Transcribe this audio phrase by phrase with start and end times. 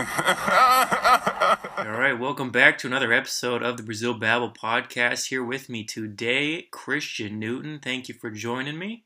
[0.00, 0.06] All
[1.90, 5.26] right, welcome back to another episode of the Brazil Babble podcast.
[5.26, 7.80] Here with me today, Christian Newton.
[7.82, 9.04] Thank you for joining me.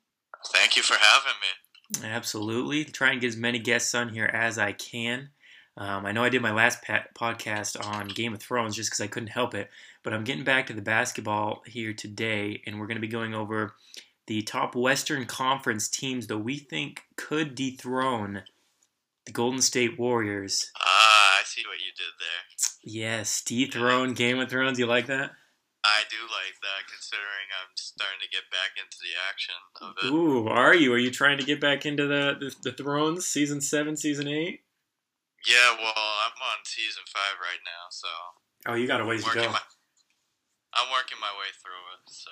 [0.53, 2.09] Thank you for having me.
[2.09, 2.85] Absolutely.
[2.85, 5.31] Try and get as many guests on here as I can.
[5.77, 9.01] Um, I know I did my last pa- podcast on Game of Thrones just because
[9.01, 9.71] I couldn't help it,
[10.05, 13.35] but I'm getting back to the basketball here today, and we're going to be going
[13.35, 13.75] over
[14.29, 18.45] the top Western Conference teams that we think could dethrone
[19.27, 20.71] the Golden State Warriors.
[21.55, 22.43] See what you did there.
[22.83, 24.77] Yes, dethrone Game of Thrones.
[24.79, 25.31] You like that?
[25.85, 30.11] I do like that, considering I'm starting to get back into the action of it.
[30.11, 30.93] Ooh, are you?
[30.95, 34.65] Are you trying to get back into the the, the Thrones season seven, season eight?
[35.47, 38.09] Yeah, well, I'm on season five right now, so
[38.67, 39.45] Oh, you got a ways to go.
[39.53, 39.61] my,
[40.75, 42.03] I'm working my way through it.
[42.11, 42.31] So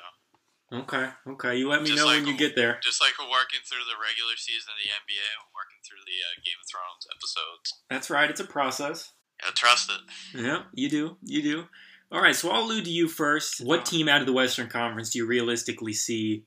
[0.73, 1.57] Okay, okay.
[1.57, 2.81] You let me Just know like when you a- get there.
[2.83, 6.41] just like we're working through the regular season of the NBA, working through the uh,
[6.45, 7.83] Game of Thrones episodes.
[7.91, 8.31] That's right.
[8.31, 9.13] It's a process.
[9.43, 10.41] Yeah, trust it.
[10.41, 11.17] Yeah, you do.
[11.23, 11.65] You do.
[12.11, 13.61] All right, so I'll allude to you first.
[13.65, 16.45] What team out of the Western Conference do you realistically see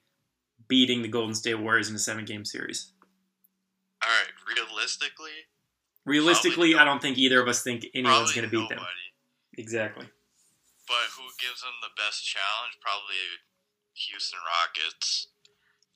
[0.67, 2.93] beating the Golden State Warriors in a seven-game series?
[4.03, 5.45] All right, realistically,
[6.05, 8.77] Realistically, I don't think either of us think anyone's going to beat them.
[9.57, 10.05] Exactly.
[10.87, 12.77] But who gives them the best challenge?
[12.79, 13.17] Probably
[13.95, 15.27] Houston Rockets.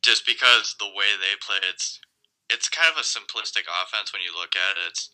[0.02, 2.00] Just because the way they play, it's
[2.50, 4.90] it's kind of a simplistic offense when you look at it.
[4.90, 5.12] It's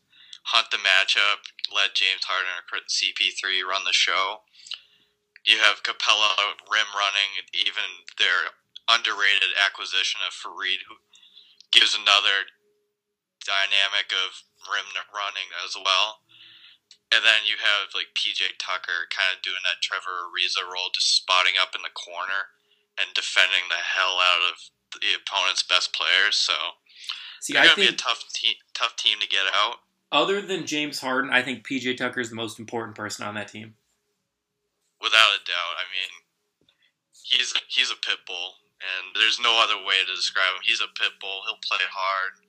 [0.54, 4.46] hunt the matchup, let James Harden or CP3 run the show.
[5.44, 8.56] You have Capela rim running, even their
[8.88, 11.02] underrated acquisition of Faried, who
[11.74, 12.50] gives another
[13.42, 16.26] dynamic of rim running as well.
[17.14, 21.14] And then you have like PJ Tucker kind of doing that Trevor Ariza role, just
[21.14, 22.55] spotting up in the corner
[23.00, 24.56] and defending the hell out of
[25.02, 26.36] the opponent's best players.
[26.38, 26.54] So
[27.42, 29.78] See, they're I gonna be a think tough team, tough team to get out.
[30.12, 33.48] other than James Harden, I think PJ Tucker is the most important person on that
[33.50, 33.76] team.
[35.02, 35.76] without a doubt.
[35.78, 36.12] I mean,
[37.24, 40.64] he's he's a pit bull, and there's no other way to describe him.
[40.64, 41.42] He's a pit bull.
[41.46, 42.40] He'll play hard.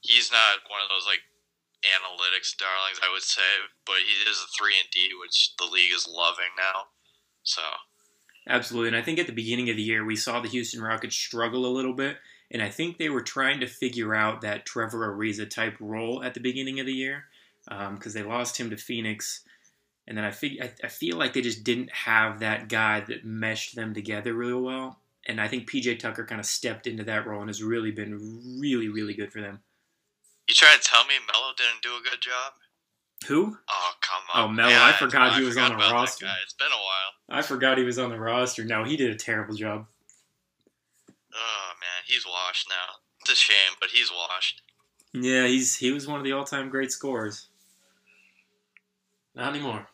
[0.00, 1.24] He's not one of those like
[1.84, 5.92] analytics darlings, I would say, but he is a three and D, which the league
[5.92, 6.92] is loving now.
[7.42, 7.62] So
[8.48, 8.88] Absolutely.
[8.88, 11.66] And I think at the beginning of the year, we saw the Houston Rockets struggle
[11.66, 12.16] a little bit.
[12.50, 16.34] And I think they were trying to figure out that Trevor Ariza type role at
[16.34, 17.24] the beginning of the year
[17.68, 19.44] um, because they lost him to Phoenix.
[20.08, 23.24] And then I, fig- I, I feel like they just didn't have that guy that
[23.24, 24.98] meshed them together really well.
[25.26, 28.58] And I think PJ Tucker kind of stepped into that role and has really been
[28.58, 29.60] really, really good for them.
[30.48, 32.54] you trying to tell me Melo didn't do a good job?
[33.28, 33.56] Who?
[33.68, 34.40] Oh come on!
[34.40, 34.56] Oh, on!
[34.56, 36.26] Melo, Yeah, I forgot he was forgot on the roster.
[36.42, 37.38] It's been a while.
[37.38, 38.64] I forgot he was on the roster.
[38.64, 39.86] No, he did a terrible job.
[41.34, 42.96] Oh man, he's washed now.
[43.20, 44.62] It's a shame, but he's washed.
[45.12, 47.48] Yeah, he's he was one of the all time great scorers.
[49.34, 49.86] Not anymore.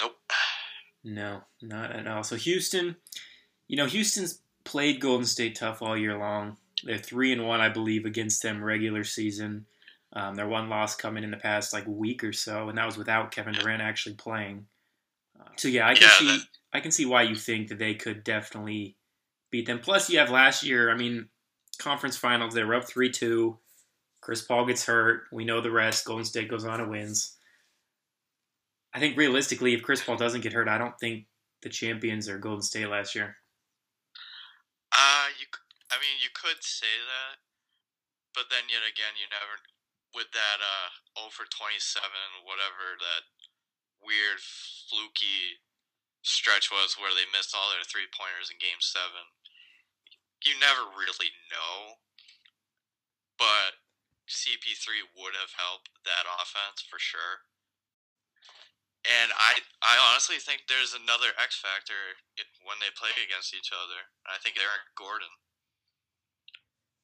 [0.00, 0.16] Nope.
[1.04, 2.22] No, not at all.
[2.22, 2.96] So Houston,
[3.68, 6.56] you know, Houston's played Golden State tough all year long.
[6.84, 9.66] They're three and one, I believe, against them regular season.
[10.14, 12.98] Um, their one loss coming in the past like week or so, and that was
[12.98, 14.66] without Kevin Durant actually playing.
[15.40, 17.78] Uh, so yeah, I can Yeah, see that- I can see why you think that
[17.78, 18.96] they could definitely
[19.50, 19.78] beat them.
[19.78, 20.90] Plus, you have last year.
[20.90, 21.28] I mean,
[21.78, 23.58] conference finals they were up three two.
[24.20, 25.24] Chris Paul gets hurt.
[25.32, 26.04] We know the rest.
[26.04, 27.36] Golden State goes on and wins.
[28.94, 31.26] I think realistically, if Chris Paul doesn't get hurt, I don't think
[31.62, 33.36] the champions are Golden State last year.
[34.92, 35.46] Uh, you.
[35.90, 37.40] I mean, you could say that,
[38.34, 39.60] but then yet again, you never.
[40.12, 42.04] With that uh, 0 for 27,
[42.44, 43.24] whatever that
[44.04, 45.62] weird fluky
[46.20, 49.32] stretch was where they missed all their three pointers in Game Seven,
[50.44, 52.02] you never really know.
[53.40, 53.80] But
[54.30, 57.48] CP3 would have helped that offense for sure.
[59.02, 62.14] And I, I honestly think there's another X factor
[62.62, 64.14] when they play against each other.
[64.30, 65.32] I think Eric Gordon.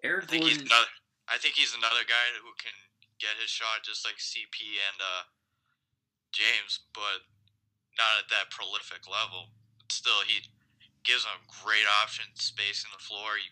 [0.07, 0.93] Eric I think he's another.
[1.27, 2.73] I think he's another guy who can
[3.19, 5.23] get his shot just like CP and uh,
[6.33, 7.27] James, but
[7.99, 9.51] not at that prolific level.
[9.79, 10.47] But still, he
[11.03, 13.39] gives them great options, spacing the floor.
[13.39, 13.51] You,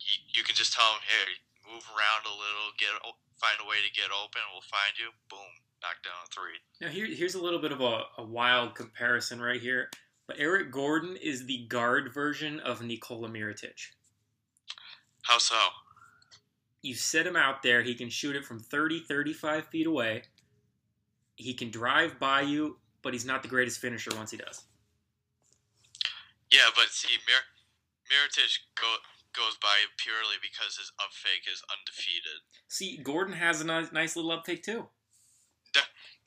[0.00, 2.94] you, you can just tell him, hey, move around a little, get
[3.40, 4.42] find a way to get open.
[4.52, 5.10] We'll find you.
[5.30, 5.50] Boom,
[5.82, 6.60] knock down a three.
[6.80, 9.90] now here, here's a little bit of a, a wild comparison right here.
[10.26, 13.90] But Eric Gordon is the guard version of Nikola Mirotic.
[15.22, 15.56] How so?
[16.82, 20.22] You set him out there, he can shoot it from 30, 35 feet away.
[21.36, 24.64] He can drive by you, but he's not the greatest finisher once he does.
[26.50, 27.48] Yeah, but see, Mir-
[28.10, 28.96] Mirotic go
[29.32, 32.42] goes by purely because his up fake is undefeated.
[32.66, 34.88] See, Gordon has a nice, nice little up fake too.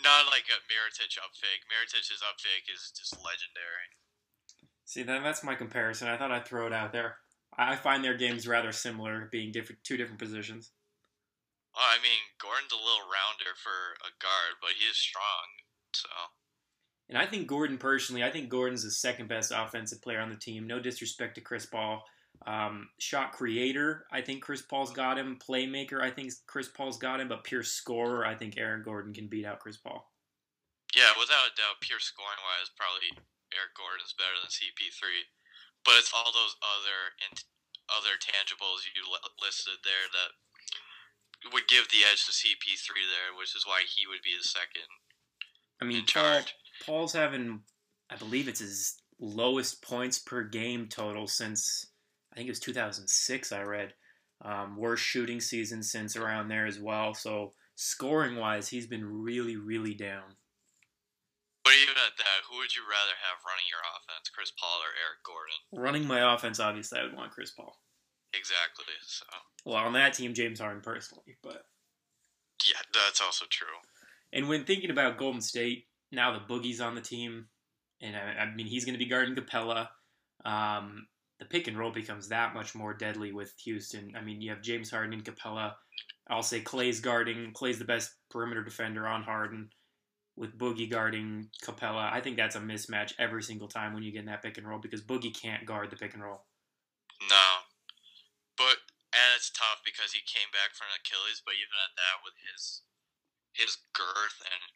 [0.04, 1.68] Not like a Mirotic up fake.
[1.68, 3.92] Mirotic's up fake is just legendary.
[4.86, 6.08] See, then that's my comparison.
[6.08, 7.18] I thought I'd throw it out there.
[7.58, 10.72] I find their games rather similar, being different, two different positions.
[11.76, 15.48] Well, I mean, Gordon's a little rounder for a guard, but he is strong.
[15.94, 16.10] So.
[17.10, 20.36] And I think Gordon personally, I think Gordon's the second best offensive player on the
[20.36, 20.68] team.
[20.68, 22.04] No disrespect to Chris Paul.
[22.46, 25.38] Um, shot creator, I think Chris Paul's got him.
[25.40, 27.30] Playmaker, I think Chris Paul's got him.
[27.30, 30.12] But pure scorer, I think Aaron Gordon can beat out Chris Paul.
[30.96, 33.14] Yeah, without a doubt, pure scoring wise, probably
[33.54, 35.26] Eric Gordon's better than CP3.
[35.86, 37.14] But it's all those other
[37.92, 39.04] other tangibles you
[39.44, 40.32] listed there that
[41.52, 44.88] would give the edge to CP3 there, which is why he would be the second.
[45.82, 46.42] I mean, Paul,
[46.86, 47.62] Paul's having,
[48.10, 51.88] I believe it's his lowest points per game total since
[52.32, 53.52] I think it was 2006.
[53.52, 53.94] I read
[54.44, 57.14] um, worst shooting season since around there as well.
[57.14, 60.36] So scoring wise, he's been really, really down.
[61.94, 65.22] But at that, who would you rather have running your offense, Chris Paul or Eric
[65.22, 65.60] Gordon?
[65.78, 67.78] Running my offense, obviously, I would want Chris Paul.
[68.34, 68.86] Exactly.
[69.06, 69.26] So.
[69.64, 71.66] Well, on that team, James Harden personally, but.
[72.66, 73.78] Yeah, that's also true.
[74.32, 77.46] And when thinking about Golden State, now the Boogie's on the team,
[78.02, 79.90] and I, I mean he's going to be guarding Capela.
[80.46, 81.06] Um,
[81.38, 84.14] the pick and roll becomes that much more deadly with Houston.
[84.18, 85.74] I mean, you have James Harden and Capela.
[86.28, 87.52] I'll say Clay's guarding.
[87.54, 89.70] Clay's the best perimeter defender on Harden
[90.36, 92.12] with Boogie guarding Capela.
[92.12, 94.68] I think that's a mismatch every single time when you get in that pick and
[94.68, 96.46] roll because Boogie can't guard the pick and roll.
[97.30, 97.70] No,
[98.58, 98.82] but
[99.14, 101.46] and it's tough because he came back from Achilles.
[101.46, 102.82] But even at that, with his
[103.54, 104.74] his girth and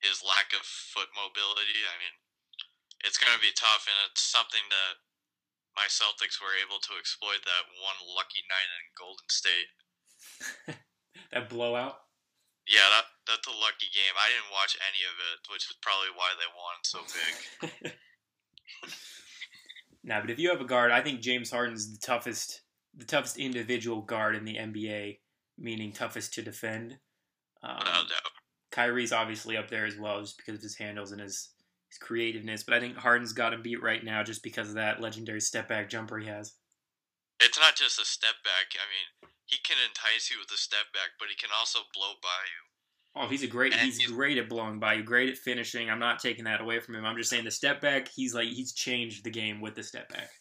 [0.00, 2.16] his lack of foot mobility, I mean,
[3.04, 5.04] it's going to be tough, and it's something that
[5.76, 9.70] my Celtics were able to exploit that one lucky night in Golden State.
[11.32, 12.00] that blowout.
[12.66, 14.14] Yeah, that that's a lucky game.
[14.16, 17.92] I didn't watch any of it, which is probably why they won so big.
[20.04, 22.62] nah, but if you have a guard, I think James Harden's the toughest,
[22.96, 25.18] the toughest individual guard in the NBA,
[25.58, 26.98] meaning toughest to defend.
[27.62, 28.32] Um, no doubt.
[28.72, 31.50] Kyrie's obviously up there as well, just because of his handles and his
[31.88, 32.64] his creativeness.
[32.64, 35.68] But I think Harden's got him beat right now, just because of that legendary step
[35.68, 36.54] back jumper he has.
[37.40, 38.74] It's not just a step back.
[38.74, 42.16] I mean, he can entice you with a step back, but he can also blow
[42.22, 42.62] by you.
[43.14, 43.70] Oh, he's a great.
[43.74, 45.06] he's, he's, great at blowing by you.
[45.06, 45.86] Great at finishing.
[45.86, 47.06] I'm not taking that away from him.
[47.06, 48.10] I'm just saying the step back.
[48.10, 50.34] He's like he's changed the game with the step back.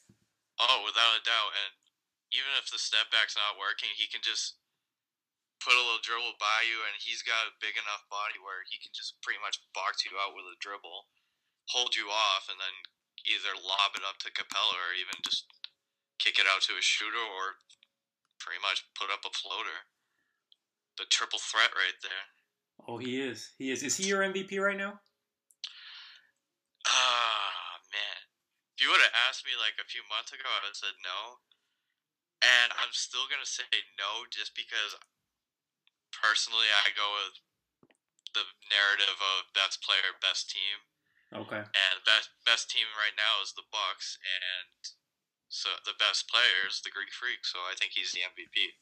[0.58, 1.54] Oh, without a doubt.
[1.54, 1.72] And
[2.34, 4.58] even if the step back's not working, he can just
[5.62, 8.82] put a little dribble by you, and he's got a big enough body where he
[8.82, 11.08] can just pretty much box you out with a dribble,
[11.70, 12.76] hold you off, and then
[13.24, 15.46] either lob it up to Capela or even just
[16.20, 17.62] kick it out to a shooter or
[18.44, 19.88] pretty much put up a floater.
[21.00, 22.28] The triple threat right there.
[22.84, 23.56] Oh, he is.
[23.56, 23.82] He is.
[23.82, 25.00] Is he your MVP right now?
[26.86, 28.20] Ah, man.
[28.76, 31.00] If you would have asked me like a few months ago, I would have said
[31.00, 31.40] no.
[32.44, 35.00] And I'm still going to say no just because
[36.12, 37.40] personally I go with
[38.36, 40.84] the narrative of best player, best team.
[41.34, 41.64] Okay.
[41.64, 44.70] And best best team right now is the Bucks and
[45.54, 48.74] so the best player is the Greek Freak, so I think he's the MVP.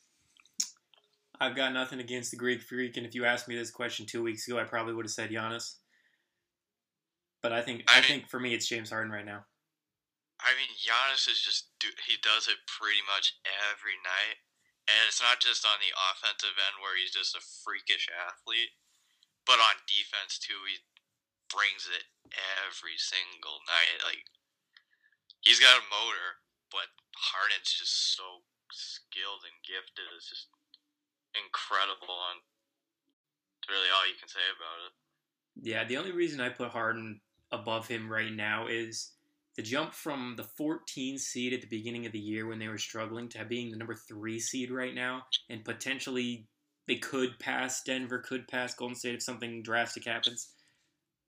[1.36, 4.24] I've got nothing against the Greek Freak, and if you asked me this question two
[4.24, 5.84] weeks ago, I probably would have said Giannis.
[7.44, 9.44] But I think I, I mean, think for me, it's James Harden right now.
[10.40, 11.76] I mean, Giannis is just
[12.08, 13.36] he does it pretty much
[13.68, 14.40] every night,
[14.88, 18.72] and it's not just on the offensive end where he's just a freakish athlete,
[19.44, 20.64] but on defense too.
[20.72, 20.80] He
[21.52, 22.08] brings it
[22.64, 24.00] every single night.
[24.08, 24.24] Like
[25.44, 26.41] he's got a motor,
[26.72, 30.08] but Harden's just so skilled and gifted.
[30.16, 30.48] It's just
[31.36, 32.42] incredible, and
[33.70, 34.94] really all you can say about it.
[35.60, 39.12] Yeah, the only reason I put Harden above him right now is
[39.56, 42.78] the jump from the 14 seed at the beginning of the year when they were
[42.78, 46.48] struggling to being the number three seed right now, and potentially
[46.88, 50.50] they could pass Denver, could pass Golden State if something drastic happens.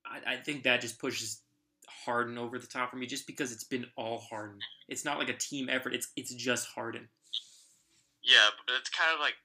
[0.05, 1.41] I, I think that just pushes
[1.87, 4.59] Harden over the top for me just because it's been all Harden.
[4.87, 5.93] It's not like a team effort.
[5.93, 7.09] It's it's just Harden.
[8.23, 9.35] Yeah, but it's kind of like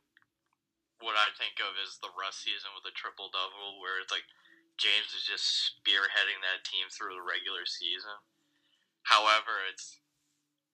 [1.02, 4.26] what I think of as the Russ season with a triple double, where it's like
[4.78, 5.46] James is just
[5.82, 8.14] spearheading that team through the regular season.
[9.02, 9.98] However, it's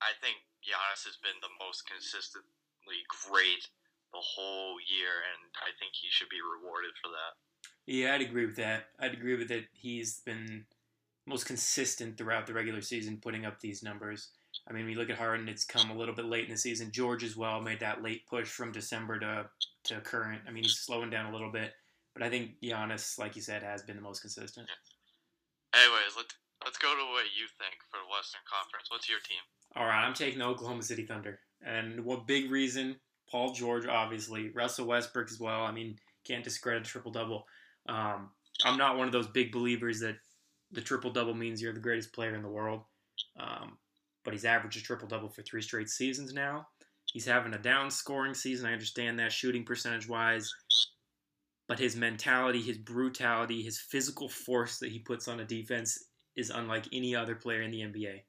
[0.01, 3.65] I think Giannis has been the most consistently great
[4.13, 7.33] the whole year, and I think he should be rewarded for that.
[7.85, 8.89] Yeah, I'd agree with that.
[8.99, 9.65] I'd agree with that.
[9.73, 10.65] He's been
[11.27, 14.29] most consistent throughout the regular season, putting up these numbers.
[14.69, 16.91] I mean, we look at Harden; it's come a little bit late in the season.
[16.91, 19.49] George as well made that late push from December to
[19.85, 20.41] to current.
[20.47, 21.73] I mean, he's slowing down a little bit,
[22.13, 24.67] but I think Giannis, like you said, has been the most consistent.
[25.73, 28.87] Anyways, let's let's go to what you think for the Western Conference.
[28.89, 29.41] What's your team?
[29.75, 32.95] All right, I'm taking the Oklahoma City Thunder, and what big reason?
[33.29, 35.63] Paul George, obviously, Russell Westbrook as well.
[35.63, 37.45] I mean, can't discredit triple double.
[37.87, 38.29] Um,
[38.63, 40.15] I'm not one of those big believers that
[40.75, 42.81] the triple double means you're the greatest player in the world.
[43.39, 43.77] Um,
[44.23, 46.67] but he's averaged a triple double for three straight seasons now.
[47.05, 48.67] He's having a down scoring season.
[48.67, 50.51] I understand that shooting percentage wise.
[51.67, 55.97] But his mentality, his brutality, his physical force that he puts on a defense
[56.35, 58.21] is unlike any other player in the NBA.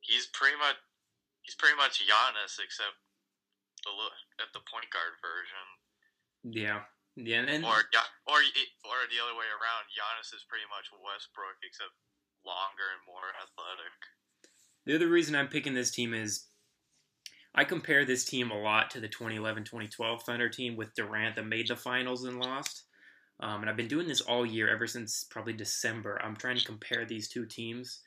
[0.00, 0.76] He's pretty much
[1.42, 2.98] he's pretty much Giannis, except
[3.84, 3.90] the
[4.42, 6.62] at the point guard version.
[6.62, 6.82] Yeah,
[7.16, 7.78] yeah, and or
[8.26, 9.86] or or the other way around.
[9.94, 11.94] Giannis is pretty much Westbrook, except
[12.44, 13.94] longer and more athletic.
[14.86, 16.46] The other reason I'm picking this team is
[17.54, 21.68] I compare this team a lot to the 2011-2012 Thunder team with Durant that made
[21.68, 22.84] the finals and lost.
[23.40, 26.20] Um, and I've been doing this all year, ever since probably December.
[26.22, 28.00] I'm trying to compare these two teams.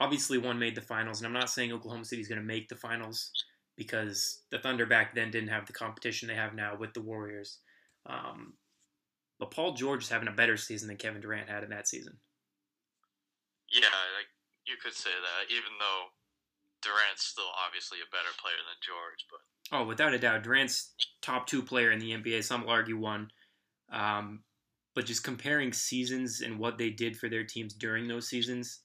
[0.00, 2.68] Obviously, one made the finals, and I'm not saying Oklahoma City is going to make
[2.68, 3.30] the finals
[3.76, 7.58] because the Thunder back then didn't have the competition they have now with the Warriors.
[8.08, 8.54] Um,
[9.38, 12.18] but Paul George is having a better season than Kevin Durant had in that season.
[13.72, 14.30] Yeah, like
[14.66, 16.04] you could say that, even though
[16.82, 19.40] Durant's still obviously a better player than George, but
[19.76, 22.44] oh, without a doubt, Durant's top two player in the NBA.
[22.44, 23.30] Some will argue one,
[23.92, 24.44] um,
[24.94, 28.80] but just comparing seasons and what they did for their teams during those seasons,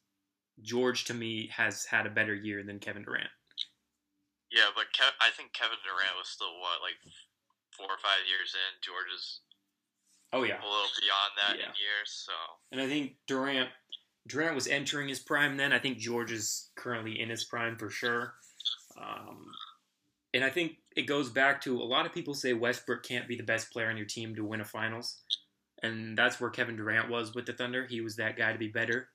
[0.62, 3.30] George to me has had a better year than Kevin Durant.
[4.52, 7.00] Yeah, but Kev- I think Kevin Durant was still what like
[7.82, 8.72] four or five years in.
[8.86, 9.42] George is
[10.34, 11.74] oh yeah a little beyond that yeah.
[11.74, 12.10] in years.
[12.14, 12.34] So
[12.72, 13.70] and I think Durant
[14.28, 15.74] Durant was entering his prime then.
[15.74, 18.36] I think George is currently in his prime for sure.
[19.02, 19.48] Um,
[20.34, 23.36] and I think it goes back to a lot of people say Westbrook can't be
[23.36, 25.22] the best player on your team to win a finals.
[25.84, 27.88] And that's where Kevin Durant was with the Thunder.
[27.88, 29.10] He was that guy to be better.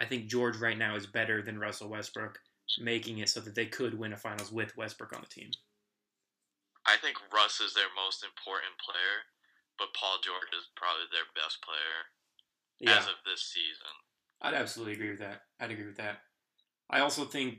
[0.00, 2.38] I think George right now is better than Russell Westbrook,
[2.78, 5.50] making it so that they could win a finals with Westbrook on the team.
[6.86, 9.26] I think Russ is their most important player,
[9.78, 11.98] but Paul George is probably their best player
[12.78, 12.98] yeah.
[12.98, 13.92] as of this season.
[14.40, 15.42] I'd absolutely agree with that.
[15.60, 16.18] I'd agree with that.
[16.90, 17.58] I also think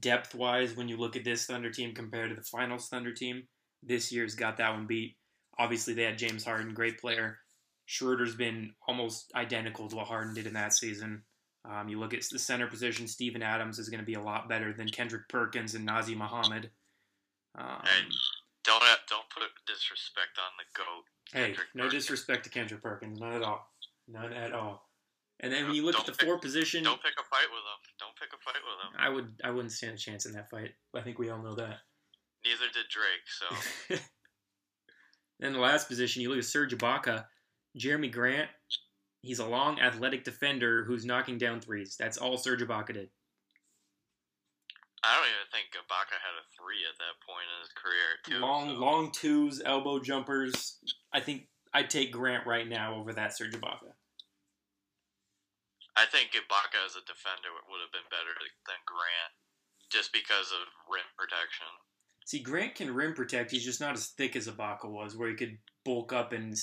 [0.00, 3.42] depth wise, when you look at this Thunder team compared to the finals Thunder team,
[3.82, 5.16] this year's got that one beat.
[5.58, 7.38] Obviously, they had James Harden, great player.
[7.86, 11.22] Schroeder's been almost identical to what Harden did in that season.
[11.68, 14.48] Um, you look at the center position, Steven Adams is going to be a lot
[14.48, 16.70] better than Kendrick Perkins and Nazr Mohammed.
[17.58, 18.08] Um, hey,
[18.64, 21.04] don't don't put disrespect on the goat.
[21.32, 21.92] Hey, no Perkins.
[21.92, 23.66] disrespect to Kendrick Perkins, none at all,
[24.08, 24.88] none at all.
[25.40, 27.48] And then when you look don't at the pick, four position, don't pick a fight
[27.50, 27.80] with him.
[27.98, 29.00] Don't pick a fight with him.
[29.00, 30.70] I would, I wouldn't stand a chance in that fight.
[30.94, 31.78] I think we all know that.
[32.44, 33.96] Neither did Drake.
[33.96, 33.96] So.
[35.40, 37.24] then the last position, you look at Serge Ibaka,
[37.76, 38.48] Jerami Grant.
[39.22, 41.96] He's a long, athletic defender who's knocking down threes.
[41.98, 43.08] That's all Serge Ibaka did.
[45.02, 48.08] I don't even think Ibaka had a three at that point in his career.
[48.22, 48.78] Too, long, so.
[48.78, 50.78] long twos, elbow jumpers.
[51.12, 53.98] I think I'd take Grant right now over that Serge Ibaka.
[55.96, 58.32] I think Ibaka as a defender would have been better
[58.64, 59.34] than Grant,
[59.90, 61.66] just because of rim protection.
[62.24, 63.50] See, Grant can rim protect.
[63.50, 66.54] He's just not as thick as Ibaka was, where he could bulk up and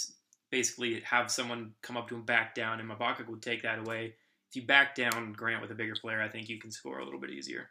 [0.49, 4.15] basically have someone come up to him, back down, and Ibaka would take that away.
[4.49, 7.05] If you back down Grant with a bigger player, I think you can score a
[7.05, 7.69] little bit easier.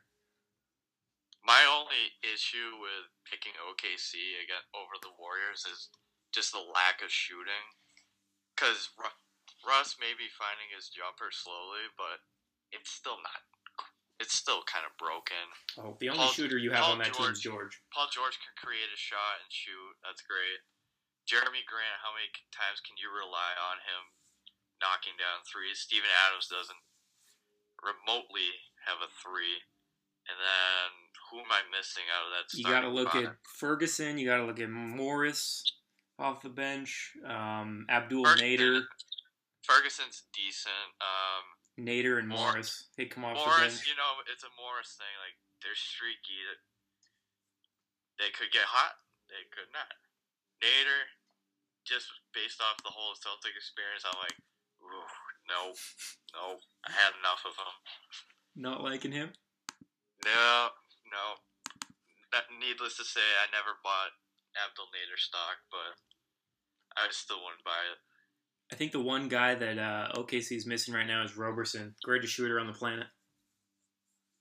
[1.44, 5.88] My only issue with picking OKC again over the Warriors is
[6.34, 7.72] just the lack of shooting.
[8.52, 8.90] Because
[9.64, 12.20] Russ may be finding his jumper slowly, but
[12.74, 13.42] it's still not.
[14.18, 15.46] It's still kind of broken.
[15.78, 17.74] Oh, the only Paul, shooter you have Paul on that George, team is George.
[17.94, 19.94] Paul George can create a shot and shoot.
[20.02, 20.58] That's great.
[21.22, 24.10] Jerami Grant, how many times can you rely on him
[24.82, 25.86] knocking down threes?
[25.86, 26.82] Steven Adams doesn't
[27.78, 28.58] remotely
[28.90, 29.62] have a three.
[30.28, 30.88] And then
[31.30, 32.56] who am I missing out of that?
[32.56, 34.18] You got to look at Ferguson.
[34.18, 35.64] You got to look at Morris
[36.18, 37.12] off the bench.
[37.24, 38.82] Um, Abdel Nader.
[39.64, 40.92] Ferguson's decent.
[41.00, 41.44] Um,
[41.78, 45.14] Nader and Morris, they come off Morris, you know, it's a Morris thing.
[45.22, 46.42] Like they're streaky.
[48.18, 48.98] They could get hot.
[49.30, 49.86] They could not.
[50.58, 51.06] Nader,
[51.86, 54.34] just based off the whole Celtic experience, I'm like,
[55.46, 55.70] no,
[56.34, 57.74] no, I had enough of him.
[58.58, 59.30] Not liking him.
[60.24, 60.74] No,
[61.10, 61.24] no.
[62.32, 64.12] That, needless to say, I never bought
[64.58, 65.96] Abdel Nader stock, but
[66.96, 67.98] I still wouldn't buy it.
[68.72, 72.34] I think the one guy that uh, OKC is missing right now is Roberson, greatest
[72.34, 73.06] shooter on the planet.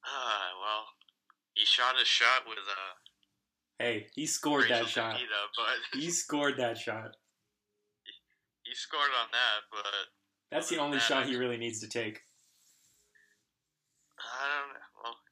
[0.04, 0.86] Uh, well,
[1.54, 3.84] he shot his shot with uh.
[3.84, 5.20] Hey, he scored Rachel that shot.
[5.94, 7.12] He scored that shot.
[8.64, 9.60] he scored on that.
[9.72, 9.86] But
[10.52, 12.22] That's the only that, shot he really needs to take.
[14.20, 14.74] I don't.
[14.74, 14.87] know.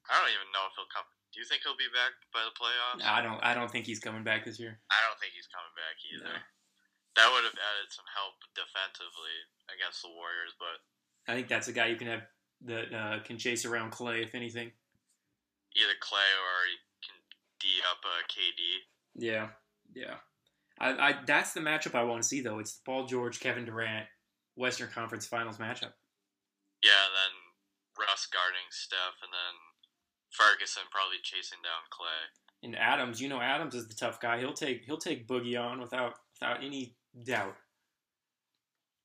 [0.10, 1.06] I don't even know if he'll come.
[1.34, 3.04] Do you think he'll be back by the playoffs?
[3.04, 3.42] I don't.
[3.44, 4.80] I don't think he's coming back this year.
[4.90, 6.32] I don't think he's coming back either.
[6.32, 6.40] No.
[7.20, 9.36] That would have added some help defensively
[9.72, 10.84] against the Warriors, but
[11.32, 12.24] I think that's a guy you can have
[12.68, 14.72] that uh, can chase around Clay, if anything.
[15.76, 17.18] either Clay or he can
[17.60, 18.62] D up uh, KD.
[19.16, 19.48] Yeah,
[19.96, 20.20] yeah.
[20.80, 22.60] I, I that's the matchup I want to see though.
[22.60, 24.08] It's the Paul George, Kevin Durant,
[24.56, 25.96] Western Conference Finals matchup.
[26.84, 27.34] Yeah, and then
[27.98, 29.56] Russ guarding Steph, and then
[30.36, 32.28] Ferguson probably chasing down Clay.
[32.64, 34.40] And Adams, you know, Adams is the tough guy.
[34.40, 37.56] He'll take he'll take Boogie on without without any doubt.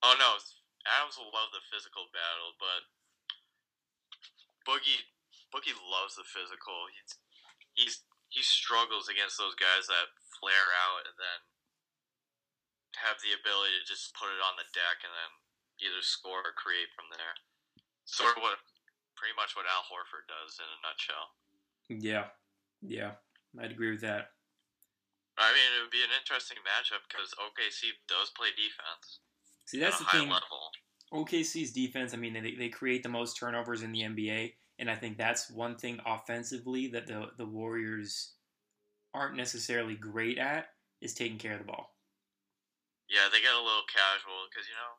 [0.02, 0.40] Oh no,
[0.88, 2.82] Adams will love the physical battle, but
[4.66, 5.06] Boogie
[5.54, 6.90] Boogie loves the physical.
[6.90, 7.14] He's
[7.78, 7.96] he's
[8.30, 11.40] he struggles against those guys that flare out and then
[13.02, 15.32] have the ability to just put it on the deck and then
[15.82, 17.34] either score or create from there.
[18.06, 18.58] Sort of what
[19.20, 21.36] pretty much what Al Horford does in a nutshell.
[21.92, 22.32] Yeah,
[22.80, 23.20] yeah,
[23.60, 24.32] I'd agree with that.
[25.36, 29.20] I mean, it would be an interesting matchup because OKC does play defense
[29.68, 30.32] See, at that's the high thing.
[30.32, 30.72] level.
[31.12, 32.14] OKC's defense.
[32.14, 35.50] I mean, they they create the most turnovers in the NBA, and I think that's
[35.50, 38.32] one thing offensively that the the Warriors
[39.12, 41.96] aren't necessarily great at is taking care of the ball.
[43.10, 44.94] Yeah, they get a little casual because you know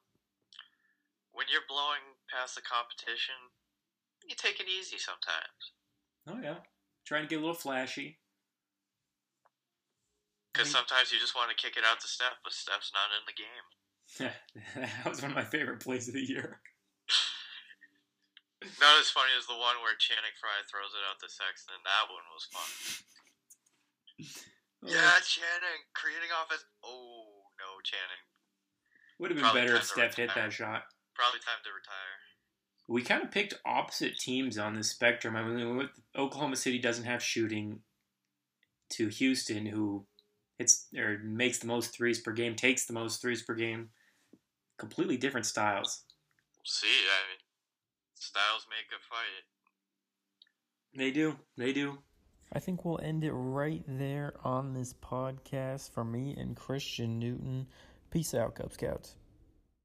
[1.32, 3.40] when you're blowing past the competition,
[4.32, 5.76] you take it easy sometimes.
[6.26, 6.64] Oh yeah,
[7.06, 8.18] trying to get a little flashy.
[10.56, 12.92] Because I mean- sometimes you just want to kick it out to Steph, but Steph's
[12.96, 13.68] not in the game.
[15.04, 16.60] that was one of my favorite plays of the year.
[18.78, 21.82] Not as funny as the one where Channing Frye throws it out to Sexton.
[21.82, 22.70] That one was fun.
[24.84, 26.66] Oh, Yeah, Channing creating offense.
[26.86, 28.22] Oh no, Channing.
[29.22, 30.90] would have been probably better if Steph hit that shot.
[31.14, 32.21] Probably time to retire.
[32.92, 35.36] We kind of picked opposite teams on this spectrum.
[35.36, 37.80] I mean, with Oklahoma City doesn't have shooting,
[38.92, 40.06] to Houston, who
[40.58, 43.90] hits or makes the most threes per game, takes the most threes per game.
[44.78, 46.04] Completely different styles.
[46.58, 46.88] We'll see.
[46.88, 47.40] I mean,
[48.16, 49.46] styles make a fight.
[50.96, 51.38] They do.
[51.58, 52.00] They do.
[52.54, 57.68] I think we'll end it right there on this podcast for me and Christian Newton.
[58.10, 59.16] Peace out, Cub Scouts.